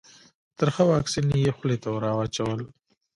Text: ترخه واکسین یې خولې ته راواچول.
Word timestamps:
ترخه 0.57 0.83
واکسین 0.91 1.25
یې 1.45 1.51
خولې 1.57 1.77
ته 1.83 1.89
راواچول. 2.03 2.61